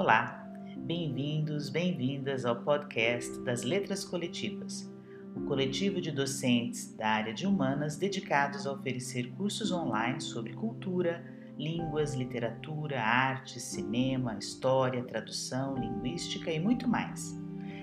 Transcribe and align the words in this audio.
Olá, 0.00 0.50
bem-vindos, 0.78 1.68
bem-vindas 1.68 2.46
ao 2.46 2.56
podcast 2.56 3.38
das 3.40 3.64
Letras 3.64 4.02
Coletivas, 4.02 4.90
o 5.36 5.42
coletivo 5.42 6.00
de 6.00 6.10
docentes 6.10 6.94
da 6.94 7.06
área 7.06 7.34
de 7.34 7.46
humanas 7.46 7.98
dedicados 7.98 8.66
a 8.66 8.72
oferecer 8.72 9.30
cursos 9.32 9.70
online 9.70 10.18
sobre 10.18 10.54
cultura, 10.54 11.22
línguas, 11.58 12.14
literatura, 12.14 12.98
arte, 12.98 13.60
cinema, 13.60 14.38
história, 14.38 15.04
tradução, 15.04 15.76
linguística 15.76 16.50
e 16.50 16.58
muito 16.58 16.88
mais. 16.88 17.38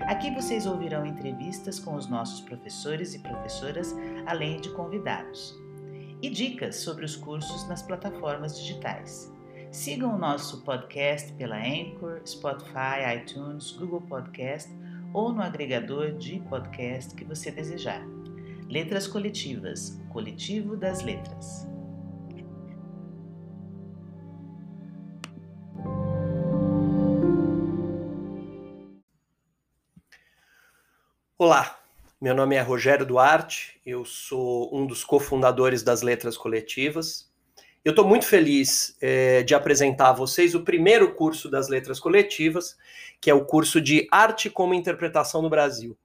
Aqui 0.08 0.34
vocês 0.34 0.66
ouvirão 0.66 1.06
entrevistas 1.06 1.78
com 1.78 1.94
os 1.94 2.10
nossos 2.10 2.42
professores 2.42 3.14
e 3.14 3.20
professoras, 3.20 3.96
além 4.26 4.60
de 4.60 4.72
convidados, 4.72 5.56
e 6.20 6.32
dicas 6.32 6.78
sobre 6.78 7.06
os 7.06 7.16
cursos 7.16 7.68
nas 7.70 7.84
plataformas 7.84 8.58
digitais. 8.58 9.37
Sigam 9.72 10.16
o 10.16 10.18
nosso 10.18 10.62
podcast 10.62 11.34
pela 11.34 11.58
Anchor, 11.58 12.22
Spotify, 12.26 13.18
iTunes, 13.18 13.72
Google 13.74 14.02
Podcast 14.02 14.72
ou 15.14 15.34
no 15.34 15.42
agregador 15.42 16.14
de 16.14 16.40
podcast 16.50 17.14
que 17.14 17.26
você 17.26 17.52
desejar. 17.52 18.02
Letras 18.70 19.08
Coletivas, 19.08 19.90
o 19.90 20.08
coletivo 20.08 20.78
das 20.78 21.02
letras. 21.02 21.68
Olá, 31.38 31.78
meu 32.20 32.34
nome 32.34 32.56
é 32.56 32.62
Rogério 32.62 33.06
Duarte, 33.06 33.80
eu 33.86 34.04
sou 34.06 34.76
um 34.76 34.88
dos 34.88 35.04
cofundadores 35.04 35.84
das 35.84 36.02
Letras 36.02 36.38
Coletivas. 36.38 37.32
Eu 37.88 37.92
estou 37.92 38.06
muito 38.06 38.26
feliz 38.26 38.98
é, 39.00 39.44
de 39.44 39.56
apresentar 39.56 40.10
a 40.10 40.12
vocês 40.12 40.54
o 40.54 40.62
primeiro 40.62 41.16
curso 41.16 41.50
das 41.50 41.70
Letras 41.70 42.02
Coletivas, 42.02 42.76
que 43.22 43.30
é 43.30 43.34
o 43.34 43.46
curso 43.46 43.80
de 43.80 44.06
Arte 44.12 44.50
como 44.50 44.74
Interpretação 44.74 45.42
no 45.42 45.50
Brasil. 45.50 45.98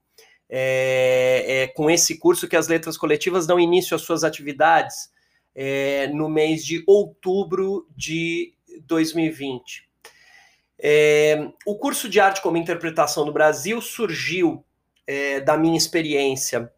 É, 0.49 1.45
é 1.65 1.67
com 1.67 1.91
esse 1.91 2.19
curso 2.19 2.47
que 2.47 2.55
as 2.55 2.69
Letras 2.69 2.97
Coletivas 2.97 3.49
dão 3.49 3.59
início 3.59 3.97
às 3.97 4.03
suas 4.03 4.23
atividades 4.23 5.11
é, 5.57 6.07
no 6.07 6.29
mês 6.29 6.65
de 6.65 6.85
outubro 6.87 7.89
de 7.97 8.55
2020. 8.87 9.89
É, 10.79 11.49
o 11.67 11.75
curso 11.75 12.09
de 12.09 12.21
Arte 12.21 12.41
como 12.43 12.59
Interpretação 12.59 13.27
no 13.27 13.33
Brasil 13.33 13.81
surgiu 13.81 14.65
da 15.45 15.59
minha 15.59 15.77
experiência 15.77 16.73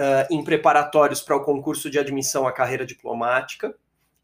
uh, 0.00 0.26
em 0.34 0.42
preparatórios 0.42 1.20
para 1.20 1.36
o 1.36 1.44
concurso 1.44 1.90
de 1.90 1.98
admissão 1.98 2.46
à 2.46 2.52
carreira 2.52 2.86
diplomática, 2.86 3.74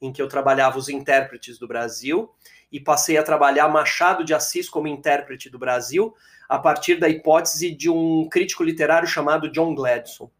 em 0.00 0.10
que 0.10 0.22
eu 0.22 0.28
trabalhava 0.28 0.78
os 0.78 0.88
intérpretes 0.88 1.58
do 1.58 1.68
Brasil, 1.68 2.30
e 2.72 2.80
passei 2.80 3.18
a 3.18 3.22
trabalhar 3.22 3.68
Machado 3.68 4.24
de 4.24 4.34
Assis 4.34 4.68
como 4.68 4.88
intérprete 4.88 5.50
do 5.50 5.58
Brasil, 5.58 6.14
a 6.48 6.58
partir 6.58 6.96
da 6.96 7.08
hipótese 7.08 7.70
de 7.70 7.90
um 7.90 8.28
crítico 8.28 8.64
literário 8.64 9.06
chamado 9.06 9.50
John 9.50 9.74
Gladson. 9.74 10.30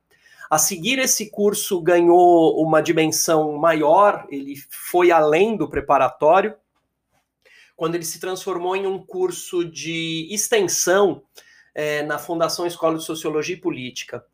A 0.48 0.58
seguir, 0.58 0.98
esse 0.98 1.30
curso 1.30 1.80
ganhou 1.80 2.60
uma 2.62 2.80
dimensão 2.80 3.56
maior, 3.56 4.26
ele 4.30 4.54
foi 4.70 5.10
além 5.10 5.56
do 5.56 5.68
preparatório, 5.68 6.54
quando 7.76 7.96
ele 7.96 8.04
se 8.04 8.18
transformou 8.18 8.74
em 8.74 8.86
um 8.86 8.98
curso 8.98 9.64
de 9.64 10.28
extensão 10.30 11.22
é, 11.74 12.02
na 12.04 12.18
Fundação 12.18 12.66
Escola 12.66 12.96
de 12.96 13.04
Sociologia 13.04 13.56
e 13.56 13.60
Política. 13.60 14.24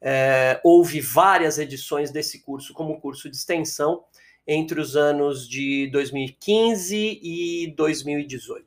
É, 0.00 0.60
houve 0.64 1.00
várias 1.00 1.58
edições 1.58 2.10
desse 2.10 2.40
curso 2.40 2.72
como 2.72 3.00
curso 3.00 3.30
de 3.30 3.36
extensão 3.36 4.04
entre 4.46 4.80
os 4.80 4.96
anos 4.96 5.48
de 5.48 5.88
2015 5.92 7.20
e 7.22 7.74
2018. 7.76 8.66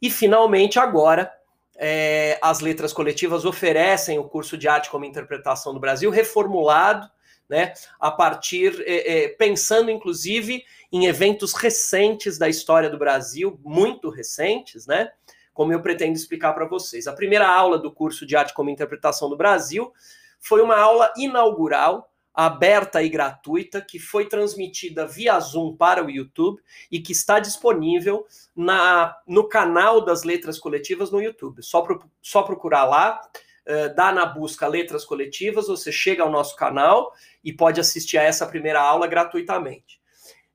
E 0.00 0.10
finalmente 0.10 0.78
agora 0.78 1.32
é, 1.76 2.38
as 2.42 2.60
letras 2.60 2.92
coletivas 2.92 3.44
oferecem 3.44 4.18
o 4.18 4.28
curso 4.28 4.56
de 4.56 4.68
arte 4.68 4.90
como 4.90 5.04
interpretação 5.04 5.72
do 5.72 5.80
Brasil 5.80 6.10
reformulado, 6.10 7.10
né, 7.48 7.72
a 8.00 8.10
partir 8.10 8.82
é, 8.86 9.24
é, 9.24 9.28
pensando 9.28 9.90
inclusive 9.90 10.64
em 10.92 11.06
eventos 11.06 11.52
recentes 11.52 12.38
da 12.38 12.48
história 12.48 12.90
do 12.90 12.98
Brasil, 12.98 13.58
muito 13.64 14.10
recentes, 14.10 14.86
né? 14.86 15.10
como 15.56 15.72
eu 15.72 15.80
pretendo 15.80 16.12
explicar 16.12 16.52
para 16.52 16.66
vocês. 16.66 17.06
A 17.06 17.14
primeira 17.14 17.48
aula 17.48 17.78
do 17.78 17.90
curso 17.90 18.26
de 18.26 18.36
Arte 18.36 18.52
como 18.52 18.68
Interpretação 18.68 19.30
do 19.30 19.38
Brasil 19.38 19.90
foi 20.46 20.62
uma 20.62 20.76
aula 20.78 21.12
inaugural, 21.16 22.08
aberta 22.32 23.02
e 23.02 23.08
gratuita, 23.08 23.80
que 23.80 23.98
foi 23.98 24.28
transmitida 24.28 25.04
via 25.04 25.40
Zoom 25.40 25.76
para 25.76 26.04
o 26.04 26.08
YouTube 26.08 26.62
e 26.88 27.00
que 27.00 27.10
está 27.10 27.40
disponível 27.40 28.24
na, 28.54 29.16
no 29.26 29.48
canal 29.48 30.04
das 30.04 30.22
Letras 30.22 30.56
Coletivas 30.56 31.10
no 31.10 31.20
YouTube. 31.20 31.64
Só, 31.64 31.82
pro, 31.82 32.08
só 32.22 32.42
procurar 32.42 32.84
lá, 32.84 33.20
uh, 33.66 33.92
dá 33.96 34.12
na 34.12 34.24
busca 34.24 34.68
Letras 34.68 35.04
Coletivas, 35.04 35.66
você 35.66 35.90
chega 35.90 36.22
ao 36.22 36.30
nosso 36.30 36.54
canal 36.54 37.12
e 37.42 37.52
pode 37.52 37.80
assistir 37.80 38.16
a 38.16 38.22
essa 38.22 38.46
primeira 38.46 38.80
aula 38.80 39.08
gratuitamente. 39.08 40.00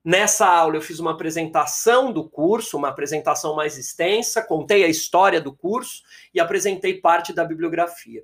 Nessa 0.06 0.48
aula 0.48 0.78
eu 0.78 0.82
fiz 0.82 1.00
uma 1.00 1.12
apresentação 1.12 2.14
do 2.14 2.30
curso, 2.30 2.78
uma 2.78 2.88
apresentação 2.88 3.58
mais 3.58 3.78
extensa, 3.78 4.42
contei 4.42 4.86
a 4.86 4.88
história 4.88 5.42
do 5.42 5.54
curso 5.54 6.02
e 6.34 6.40
apresentei 6.40 7.02
parte 7.02 7.34
da 7.34 7.44
bibliografia. 7.44 8.24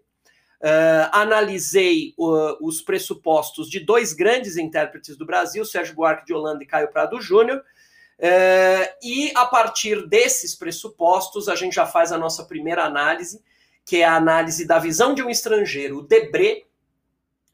Uh, 0.59 1.05
analisei 1.11 2.15
uh, 2.17 2.57
os 2.65 2.81
pressupostos 2.81 3.69
de 3.69 3.79
dois 3.79 4.11
grandes 4.11 4.57
intérpretes 4.57 5.15
do 5.15 5.25
Brasil, 5.25 5.63
Sérgio 5.63 5.93
Buarque 5.93 6.25
de 6.25 6.33
Holanda 6.33 6.63
e 6.63 6.67
Caio 6.67 6.91
Prado 6.91 7.21
Júnior, 7.21 7.59
uh, 7.59 8.93
e 9.03 9.31
a 9.35 9.45
partir 9.45 10.07
desses 10.07 10.55
pressupostos 10.55 11.47
a 11.47 11.55
gente 11.55 11.75
já 11.75 11.85
faz 11.85 12.11
a 12.11 12.17
nossa 12.17 12.43
primeira 12.43 12.83
análise, 12.83 13.39
que 13.85 13.97
é 13.97 14.03
a 14.03 14.15
análise 14.15 14.65
da 14.65 14.79
visão 14.79 15.13
de 15.13 15.21
um 15.21 15.29
estrangeiro, 15.29 15.99
o 15.99 16.01
Debré, 16.01 16.63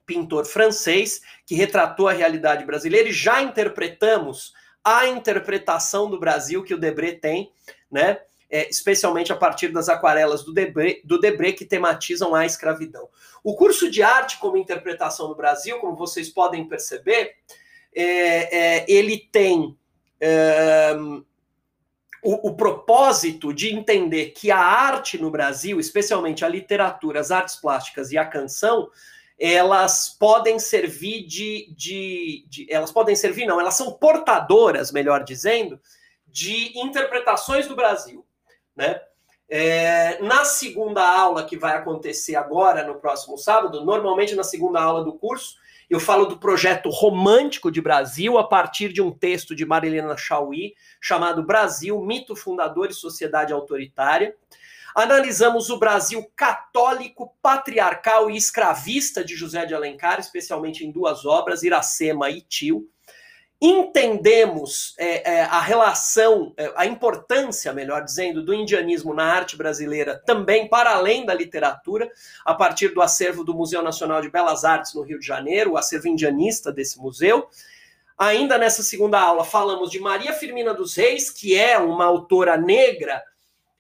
pintor 0.06 0.46
francês 0.46 1.22
que 1.46 1.56
retratou 1.56 2.08
a 2.08 2.14
realidade 2.14 2.66
brasileira 2.66 3.10
e 3.10 3.14
já 3.14 3.42
interpretamos 3.42 4.54
a 4.84 5.08
interpretação 5.08 6.10
do 6.10 6.20
Brasil 6.20 6.64
que 6.64 6.74
o 6.74 6.78
Debré 6.78 7.14
tem, 7.14 7.52
né? 7.92 8.20
É, 8.56 8.70
especialmente 8.70 9.34
a 9.34 9.36
partir 9.36 9.70
das 9.70 9.90
aquarelas 9.90 10.44
do 10.44 10.54
Debré, 10.54 11.02
do 11.04 11.20
Debré 11.20 11.54
que 11.54 11.66
tematizam 11.66 12.36
a 12.36 12.46
escravidão. 12.46 13.10
O 13.44 13.56
curso 13.56 13.90
de 13.90 14.04
arte 14.04 14.38
como 14.38 14.58
interpretação 14.58 15.28
do 15.28 15.34
Brasil, 15.34 15.80
como 15.80 15.96
vocês 15.96 16.30
podem 16.30 16.64
perceber, 16.68 17.34
é, 17.96 18.84
é, 18.84 18.86
ele 18.88 19.18
tem 19.18 19.76
o, 22.22 22.50
o, 22.50 22.56
propósito 22.56 23.52
de 23.52 23.74
entender 23.74 24.28
que 24.28 24.52
a 24.52 24.60
arte 24.60 25.18
no 25.18 25.32
Brasil, 25.32 25.80
especialmente 25.80 26.46
a 26.46 26.48
literatura, 26.48 27.20
as 27.20 27.32
artes 27.32 27.56
plásticas 27.56 28.12
e 28.12 28.20
a 28.20 28.26
canção, 28.26 28.88
elas 29.40 30.10
podem 30.10 30.60
servir 30.60 31.26
de, 31.26 31.74
de, 31.76 32.46
de, 32.48 32.68
Elas 32.72 32.92
podem 32.92 33.16
servir, 33.16 33.48
não, 33.48 33.60
elas 33.60 33.74
são 33.74 33.94
portadoras, 33.94 34.92
melhor 34.92 35.24
dizendo, 35.24 35.82
de 36.28 36.78
interpretações 36.78 37.68
do 37.68 37.76
Brasil. 37.76 38.24
Né? 38.76 39.00
É, 39.50 40.22
na 40.24 40.46
segunda 40.46 41.06
aula, 41.06 41.46
que 41.46 41.58
vai 41.58 41.76
acontecer 41.76 42.36
agora, 42.36 42.86
no 42.86 42.96
próximo 42.96 43.38
sábado, 43.38 43.84
normalmente 43.84 44.36
na 44.36 44.44
segunda 44.44 44.82
aula 44.82 45.04
do 45.04 45.14
curso, 45.14 45.58
eu 45.90 46.00
falo 46.00 46.26
do 46.26 46.40
projeto 46.40 46.90
romântico 46.90 47.70
de 47.70 47.82
Brasil 47.82 48.38
a 48.38 48.48
partir 48.48 48.92
de 48.92 49.02
um 49.02 49.12
texto 49.12 49.56
de 49.56 49.66
Marilena 49.66 50.18
Chauí 50.18 50.74
chamado 51.00 51.44
Brasil, 51.44 52.00
Mito 52.02 52.36
Fundador 52.36 52.90
e 52.90 52.94
Sociedade 52.94 53.54
Autoritária. 53.54 54.36
Analisamos 54.96 55.70
o 55.70 55.78
Brasil 55.78 56.26
católico, 56.36 57.36
patriarcal 57.42 58.30
e 58.30 58.38
escravista 58.38 59.24
de 59.24 59.36
José 59.36 59.66
de 59.66 59.74
Alencar, 59.74 60.20
especialmente 60.20 60.86
em 60.86 60.92
duas 60.92 61.26
obras, 61.26 61.64
Iracema 61.64 62.30
e 62.30 62.42
Tio. 62.42 62.88
Entendemos 63.66 64.94
é, 64.98 65.36
é, 65.36 65.42
a 65.44 65.62
relação, 65.62 66.54
é, 66.58 66.74
a 66.76 66.86
importância, 66.86 67.72
melhor 67.72 68.04
dizendo, 68.04 68.44
do 68.44 68.54
indianismo 68.54 69.14
na 69.14 69.24
arte 69.24 69.56
brasileira 69.56 70.22
também 70.26 70.68
para 70.68 70.92
além 70.92 71.26
da 71.26 71.34
literatura, 71.34 72.12
a 72.44 72.54
partir 72.54 72.90
do 72.90 73.02
acervo 73.02 73.42
do 73.42 73.54
Museu 73.54 73.82
Nacional 73.82 74.22
de 74.22 74.30
Belas 74.30 74.66
Artes 74.66 74.94
no 74.94 75.02
Rio 75.02 75.18
de 75.18 75.26
Janeiro, 75.26 75.72
o 75.72 75.78
acervo 75.78 76.10
indianista 76.10 76.74
desse 76.74 77.00
museu. 77.00 77.48
Ainda 78.18 78.58
nessa 78.58 78.84
segunda 78.84 79.18
aula, 79.18 79.46
falamos 79.46 79.90
de 79.90 79.98
Maria 79.98 80.34
Firmina 80.34 80.74
dos 80.74 80.98
Reis, 80.98 81.30
que 81.30 81.58
é 81.58 81.78
uma 81.78 82.04
autora 82.04 82.58
negra 82.58 83.24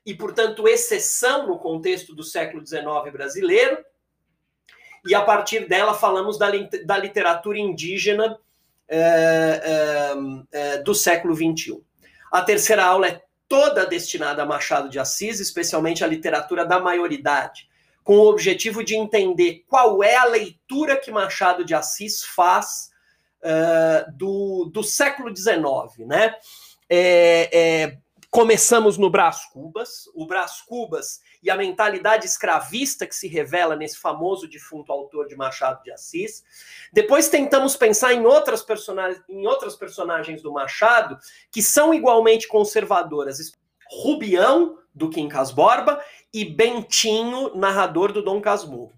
e, 0.05 0.13
portanto, 0.13 0.65
exceção 0.65 1.45
no 1.45 1.59
contexto 1.59 2.15
do 2.15 2.23
século 2.23 2.65
XIX 2.65 3.11
brasileiro. 3.11 3.77
E 5.05 5.13
a 5.13 5.21
partir 5.21 5.67
dela 5.67 5.93
falamos 5.93 6.37
da, 6.37 6.49
da 6.85 6.97
literatura 6.97 7.59
indígena 7.59 8.39
do 10.83 10.93
século 10.93 11.35
XXI. 11.35 11.81
A 12.31 12.41
terceira 12.41 12.83
aula 12.83 13.07
é 13.07 13.21
toda 13.47 13.85
destinada 13.85 14.41
a 14.41 14.45
Machado 14.45 14.89
de 14.89 14.99
Assis, 14.99 15.39
especialmente 15.39 16.03
a 16.03 16.07
literatura 16.07 16.65
da 16.65 16.79
maioridade, 16.79 17.69
com 18.03 18.17
o 18.17 18.27
objetivo 18.27 18.83
de 18.83 18.95
entender 18.95 19.63
qual 19.67 20.03
é 20.03 20.15
a 20.15 20.25
leitura 20.25 20.97
que 20.97 21.11
Machado 21.11 21.63
de 21.63 21.75
Assis 21.75 22.23
faz 22.23 22.89
uh, 23.43 24.11
do, 24.17 24.71
do 24.73 24.83
século 24.83 25.35
XIX, 25.35 26.07
né? 26.07 26.35
É, 26.89 27.49
é, 27.53 27.97
Começamos 28.33 28.97
no 28.97 29.11
Brás 29.11 29.45
Cubas, 29.45 30.09
o 30.15 30.25
Brás 30.25 30.59
Cubas 30.61 31.21
e 31.43 31.51
a 31.51 31.55
mentalidade 31.55 32.25
escravista 32.25 33.05
que 33.05 33.13
se 33.13 33.27
revela 33.27 33.75
nesse 33.75 33.99
famoso 33.99 34.49
defunto 34.49 34.91
autor 34.91 35.27
de 35.27 35.35
Machado 35.35 35.83
de 35.83 35.91
Assis. 35.91 36.43
Depois 36.91 37.29
tentamos 37.29 37.75
pensar 37.75 38.11
em 38.11 38.25
outras, 38.25 38.63
personagens, 38.63 39.21
em 39.29 39.45
outras 39.45 39.75
personagens 39.75 40.41
do 40.41 40.51
Machado 40.51 41.19
que 41.51 41.61
são 41.61 41.93
igualmente 41.93 42.47
conservadoras. 42.47 43.37
Rubião, 44.01 44.79
do 44.91 45.11
Quincas 45.11 45.51
Borba, 45.51 46.03
e 46.33 46.43
Bentinho, 46.43 47.55
narrador 47.55 48.11
do 48.11 48.23
Dom 48.23 48.41
Casmurro. 48.41 48.93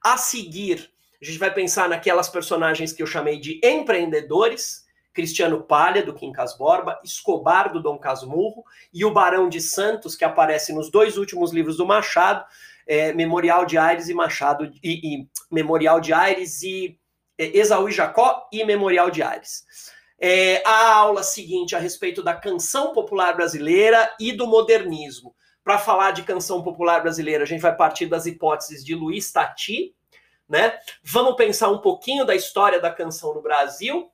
A 0.00 0.16
seguir, 0.16 0.92
a 1.20 1.24
gente 1.24 1.40
vai 1.40 1.52
pensar 1.52 1.88
naquelas 1.88 2.28
personagens 2.28 2.92
que 2.92 3.02
eu 3.02 3.06
chamei 3.08 3.40
de 3.40 3.60
empreendedores, 3.64 4.85
Cristiano 5.16 5.62
Palha, 5.62 6.02
do 6.02 6.12
Quincas 6.12 6.58
Borba, 6.58 7.00
Escobar, 7.02 7.72
do 7.72 7.82
Dom 7.82 7.96
Casmurro, 7.96 8.62
e 8.92 9.02
o 9.02 9.10
Barão 9.10 9.48
de 9.48 9.62
Santos, 9.62 10.14
que 10.14 10.26
aparece 10.26 10.74
nos 10.74 10.90
dois 10.90 11.16
últimos 11.16 11.52
livros 11.52 11.78
do 11.78 11.86
Machado, 11.86 12.44
é, 12.86 13.14
Memorial 13.14 13.64
de 13.64 13.78
Aires 13.78 14.10
e 14.10 14.14
Machado, 14.14 14.70
e, 14.84 15.14
e 15.14 15.28
Memorial 15.50 16.00
de 16.00 16.12
Aires 16.12 16.62
e 16.62 17.00
é, 17.38 17.56
Esaú 17.56 17.88
e 17.88 17.92
Jacó 17.92 18.46
e 18.52 18.62
Memorial 18.62 19.10
de 19.10 19.22
Aires. 19.22 19.64
É, 20.20 20.62
a 20.66 20.92
aula 20.92 21.22
seguinte 21.22 21.74
a 21.74 21.78
respeito 21.78 22.22
da 22.22 22.34
canção 22.34 22.92
popular 22.92 23.34
brasileira 23.34 24.14
e 24.20 24.32
do 24.32 24.46
modernismo. 24.46 25.34
Para 25.64 25.78
falar 25.78 26.10
de 26.10 26.24
canção 26.24 26.62
popular 26.62 27.00
brasileira, 27.00 27.42
a 27.42 27.46
gente 27.46 27.62
vai 27.62 27.74
partir 27.74 28.04
das 28.04 28.26
hipóteses 28.26 28.84
de 28.84 28.94
Luiz 28.94 29.32
Tati, 29.32 29.94
né? 30.46 30.78
Vamos 31.02 31.36
pensar 31.36 31.70
um 31.70 31.78
pouquinho 31.78 32.26
da 32.26 32.34
história 32.34 32.78
da 32.78 32.90
canção 32.90 33.32
no 33.32 33.40
Brasil 33.40 34.10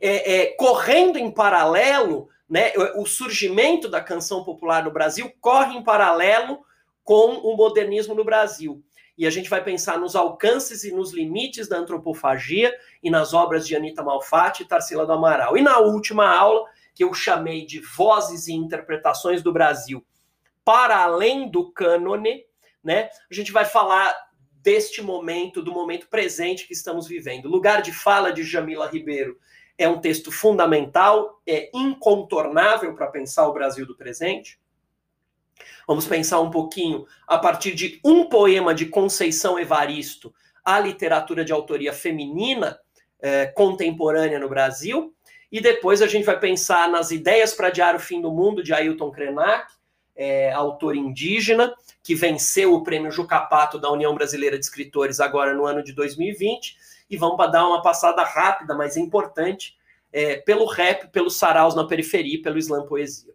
é, 0.00 0.34
é, 0.34 0.46
correndo 0.56 1.18
em 1.18 1.30
paralelo, 1.30 2.28
né, 2.48 2.72
o 2.96 3.06
surgimento 3.06 3.88
da 3.88 4.00
canção 4.00 4.44
popular 4.44 4.84
no 4.84 4.90
Brasil 4.90 5.32
corre 5.40 5.76
em 5.76 5.82
paralelo 5.82 6.60
com 7.02 7.34
o 7.36 7.56
modernismo 7.56 8.14
no 8.14 8.24
Brasil. 8.24 8.82
E 9.16 9.26
a 9.26 9.30
gente 9.30 9.48
vai 9.48 9.62
pensar 9.62 9.98
nos 9.98 10.16
alcances 10.16 10.84
e 10.84 10.92
nos 10.92 11.12
limites 11.12 11.68
da 11.68 11.76
antropofagia 11.76 12.74
e 13.02 13.10
nas 13.10 13.34
obras 13.34 13.66
de 13.66 13.76
Anita 13.76 14.02
Malfatti 14.02 14.62
e 14.62 14.66
Tarsila 14.66 15.06
do 15.06 15.12
Amaral. 15.12 15.56
E 15.56 15.62
na 15.62 15.78
última 15.78 16.28
aula, 16.28 16.64
que 16.94 17.04
eu 17.04 17.12
chamei 17.14 17.64
de 17.64 17.80
Vozes 17.80 18.48
e 18.48 18.52
Interpretações 18.52 19.42
do 19.42 19.52
Brasil 19.52 20.04
para 20.64 20.98
além 20.98 21.50
do 21.50 21.70
cânone, 21.72 22.44
né? 22.82 23.08
A 23.30 23.34
gente 23.34 23.52
vai 23.52 23.64
falar 23.64 24.14
deste 24.62 25.02
momento, 25.02 25.60
do 25.60 25.72
momento 25.72 26.08
presente 26.08 26.66
que 26.66 26.72
estamos 26.72 27.06
vivendo. 27.06 27.48
Lugar 27.48 27.82
de 27.82 27.92
fala 27.92 28.32
de 28.32 28.44
Jamila 28.44 28.88
Ribeiro 28.88 29.38
é 29.78 29.88
um 29.88 30.00
texto 30.00 30.30
fundamental, 30.30 31.40
é 31.46 31.70
incontornável 31.74 32.94
para 32.94 33.06
pensar 33.06 33.48
o 33.48 33.52
Brasil 33.52 33.86
do 33.86 33.96
presente. 33.96 34.60
Vamos 35.86 36.06
pensar 36.06 36.40
um 36.40 36.50
pouquinho 36.50 37.06
a 37.26 37.38
partir 37.38 37.74
de 37.74 38.00
um 38.04 38.28
poema 38.28 38.74
de 38.74 38.86
Conceição 38.86 39.58
Evaristo, 39.58 40.32
a 40.64 40.78
literatura 40.78 41.44
de 41.44 41.52
autoria 41.52 41.92
feminina 41.92 42.78
eh, 43.20 43.46
contemporânea 43.46 44.38
no 44.38 44.48
Brasil. 44.48 45.14
E 45.50 45.60
depois 45.60 46.00
a 46.00 46.06
gente 46.06 46.24
vai 46.24 46.38
pensar 46.38 46.88
nas 46.88 47.10
ideias 47.10 47.52
para 47.52 47.68
adiar 47.68 47.94
o 47.94 48.00
fim 48.00 48.20
do 48.20 48.30
mundo 48.30 48.62
de 48.62 48.72
Ailton 48.72 49.10
Krenak, 49.10 49.72
é, 50.14 50.52
autor 50.52 50.94
indígena, 50.94 51.74
que 52.02 52.14
venceu 52.14 52.74
o 52.74 52.82
prêmio 52.82 53.10
Jucapato 53.10 53.78
da 53.78 53.90
União 53.90 54.14
Brasileira 54.14 54.58
de 54.58 54.64
Escritores 54.64 55.20
agora 55.20 55.54
no 55.54 55.66
ano 55.66 55.82
de 55.82 55.92
2020 55.92 56.76
e 57.12 57.16
vamos 57.18 57.36
dar 57.52 57.68
uma 57.68 57.82
passada 57.82 58.24
rápida, 58.24 58.74
mas 58.74 58.96
importante, 58.96 59.76
é, 60.10 60.36
pelo 60.36 60.64
rap, 60.64 61.08
pelos 61.08 61.36
saraus 61.36 61.74
na 61.74 61.86
periferia, 61.86 62.40
pelo 62.40 62.56
slam 62.58 62.86
poesia. 62.86 63.34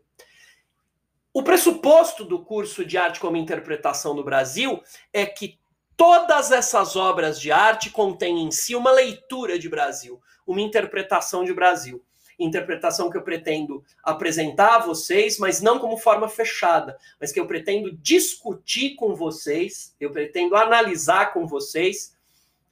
O 1.32 1.44
pressuposto 1.44 2.26
do 2.26 2.44
curso 2.44 2.84
de 2.84 2.98
arte 2.98 3.20
como 3.20 3.38
interpretação 3.38 4.16
no 4.16 4.24
Brasil 4.24 4.82
é 5.14 5.28
que 5.28 5.60
todas 5.96 6.52
essas 6.52 6.96
obras 6.96 7.40
de 7.40 7.52
arte 7.52 7.92
contêm 7.92 8.40
em 8.44 8.50
si 8.50 8.76
uma 8.76 8.92
leitura 8.92 9.60
de 9.60 9.70
Brasil, 9.70 10.20
uma 10.48 10.62
interpretação 10.62 11.44
de 11.44 11.54
Brasil. 11.54 12.04
Interpretação 12.40 13.12
que 13.12 13.18
eu 13.18 13.24
pretendo 13.24 13.84
apresentar 14.04 14.78
a 14.78 14.80
vocês, 14.80 15.38
mas 15.38 15.62
não 15.62 15.78
como 15.78 15.98
forma 15.98 16.28
fechada, 16.28 16.98
mas 17.22 17.32
que 17.32 17.40
eu 17.40 17.46
pretendo 17.46 17.96
discutir 17.98 18.96
com 18.96 19.16
vocês, 19.16 19.96
eu 20.00 20.12
pretendo 20.12 20.56
analisar 20.56 21.32
com 21.32 21.46
vocês 21.46 22.17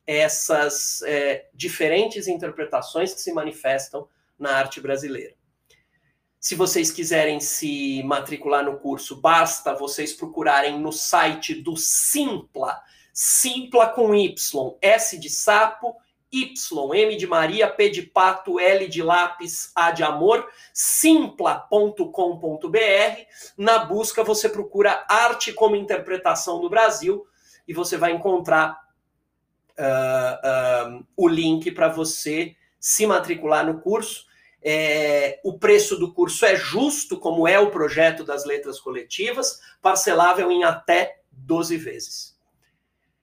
essas 0.06 1.02
é, 1.04 1.48
diferentes 1.54 2.28
interpretações 2.28 3.14
que 3.14 3.22
se 3.22 3.34
manifestam 3.34 4.08
na 4.38 4.52
arte 4.52 4.80
brasileira. 4.80 5.34
Se 6.40 6.54
vocês 6.54 6.92
quiserem 6.92 7.40
se 7.40 8.04
matricular 8.04 8.64
no 8.64 8.78
curso, 8.78 9.20
basta 9.20 9.74
vocês 9.74 10.14
procurarem 10.14 10.80
no 10.80 10.92
site 10.92 11.56
do 11.56 11.76
Simpla, 11.76 12.80
Simpla 13.12 13.88
com 13.88 14.14
Y, 14.14 14.78
S 14.82 15.18
de 15.18 15.30
sapo, 15.30 15.96
Y, 16.32 16.94
M 16.94 17.16
de 17.16 17.26
Maria, 17.26 17.68
P 17.68 17.90
de 17.90 18.02
pato, 18.02 18.60
L 18.60 18.88
de 18.88 19.02
lápis, 19.02 19.72
A 19.74 19.90
de 19.90 20.04
amor, 20.04 20.48
simpla.com.br. 20.74 22.00
Na 23.58 23.80
busca 23.80 24.24
você 24.24 24.50
procura 24.50 25.06
arte 25.08 25.54
como 25.54 25.78
interpretação 25.78 26.60
do 26.60 26.70
Brasil 26.70 27.26
e 27.68 27.74
você 27.74 27.96
vai 27.98 28.12
encontrar 28.12 28.85
uh, 29.80 30.98
uh, 30.98 31.08
o 31.16 31.28
link 31.28 31.72
para 31.72 31.88
você 31.88 32.56
se 32.80 33.06
matricular 33.06 33.66
no 33.66 33.80
curso. 33.80 34.26
É, 34.62 35.40
o 35.44 35.60
preço 35.60 35.96
do 35.98 36.12
curso 36.12 36.46
é 36.46 36.56
justo, 36.56 37.20
como 37.20 37.48
é 37.48 37.60
o 37.60 37.70
projeto 37.70 38.24
das 38.24 38.46
letras 38.46 38.80
coletivas, 38.80 39.60
parcelável 39.82 40.52
em 40.52 40.64
até 40.64 41.20
12 41.32 41.78
vezes. 41.78 42.36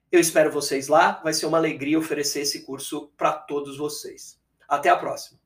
Eu 0.09 0.19
espero 0.19 0.51
vocês 0.51 0.87
lá, 0.87 1.19
vai 1.23 1.33
ser 1.33 1.45
uma 1.45 1.57
alegria 1.57 1.99
oferecer 1.99 2.41
esse 2.41 2.61
curso 2.61 3.11
para 3.17 3.33
todos 3.33 3.77
vocês. 3.77 4.39
Até 4.67 4.89
a 4.89 4.95
próxima. 4.95 5.39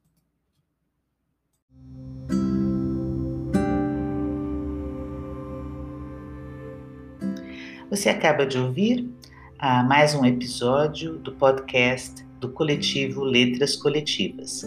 Você 7.90 8.10
acaba 8.10 8.46
de 8.46 8.58
ouvir 8.60 9.10
a 9.60 9.82
mais 9.82 10.14
um 10.14 10.24
episódio 10.24 11.18
do 11.18 11.32
podcast 11.32 12.24
do 12.40 12.50
coletivo 12.50 13.24
Letras 13.24 13.76
Coletivas. 13.76 14.64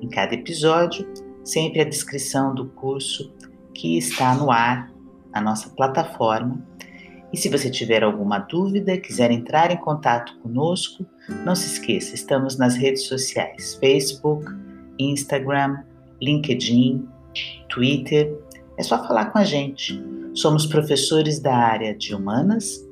Em 0.00 0.08
cada 0.08 0.34
episódio, 0.34 1.06
sempre 1.44 1.82
a 1.82 1.84
descrição 1.84 2.54
do 2.54 2.66
curso 2.68 3.30
que 3.74 3.98
está 3.98 4.34
no 4.34 4.50
ar 4.50 4.90
na 5.34 5.40
nossa 5.42 5.68
plataforma. 5.70 6.66
E 7.30 7.36
se 7.36 7.50
você 7.50 7.70
tiver 7.70 8.02
alguma 8.02 8.38
dúvida, 8.38 8.96
quiser 8.96 9.30
entrar 9.30 9.70
em 9.70 9.76
contato 9.76 10.38
conosco, 10.38 11.04
não 11.44 11.54
se 11.54 11.66
esqueça, 11.66 12.14
estamos 12.14 12.56
nas 12.56 12.74
redes 12.74 13.02
sociais: 13.06 13.74
Facebook, 13.74 14.46
Instagram, 14.98 15.82
LinkedIn, 16.22 17.06
Twitter. 17.68 18.34
É 18.78 18.82
só 18.82 19.06
falar 19.06 19.26
com 19.26 19.38
a 19.38 19.44
gente. 19.44 20.02
Somos 20.34 20.64
professores 20.64 21.38
da 21.38 21.54
área 21.54 21.94
de 21.94 22.14
humanas 22.14 22.90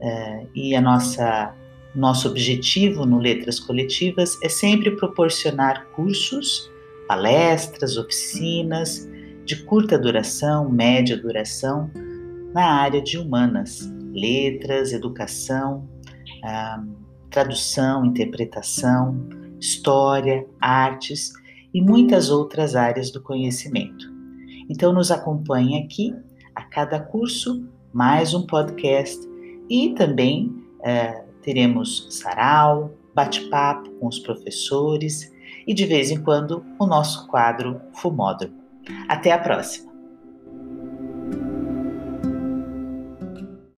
é, 0.00 0.46
e 0.54 0.74
a 0.74 0.80
nossa 0.80 1.54
nosso 1.94 2.28
objetivo 2.28 3.04
no 3.04 3.18
Letras 3.18 3.58
Coletivas 3.58 4.38
é 4.42 4.48
sempre 4.48 4.90
proporcionar 4.92 5.86
cursos, 5.96 6.70
palestras, 7.08 7.96
oficinas 7.96 9.08
de 9.44 9.64
curta 9.64 9.98
duração, 9.98 10.68
média 10.68 11.16
duração 11.16 11.90
na 12.54 12.66
área 12.82 13.02
de 13.02 13.18
humanas, 13.18 13.90
letras, 14.12 14.92
educação, 14.92 15.88
ah, 16.44 16.84
tradução, 17.30 18.04
interpretação, 18.04 19.28
história, 19.58 20.46
artes 20.60 21.32
e 21.72 21.82
muitas 21.82 22.30
outras 22.30 22.76
áreas 22.76 23.10
do 23.10 23.20
conhecimento. 23.20 24.06
Então, 24.70 24.92
nos 24.92 25.10
acompanhe 25.10 25.82
aqui 25.82 26.14
a 26.54 26.62
cada 26.62 27.00
curso, 27.00 27.66
mais 27.92 28.34
um 28.34 28.46
podcast 28.46 29.18
e 29.68 29.90
também 29.90 30.54
é, 30.82 31.24
teremos 31.42 32.06
sarau, 32.10 32.94
bate-papo 33.14 33.90
com 33.92 34.06
os 34.06 34.18
professores 34.18 35.32
e 35.66 35.74
de 35.74 35.84
vez 35.84 36.10
em 36.10 36.22
quando 36.22 36.64
o 36.78 36.86
nosso 36.86 37.26
quadro 37.26 37.80
Fumódromo. 37.94 38.54
Até 39.08 39.32
a 39.32 39.38
próxima! 39.38 39.97